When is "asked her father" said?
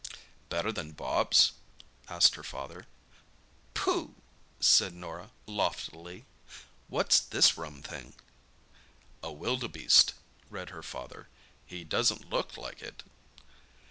2.09-2.87